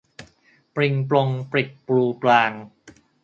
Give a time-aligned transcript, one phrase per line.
[0.75, 2.53] ปริงปรงปริกปรูปราง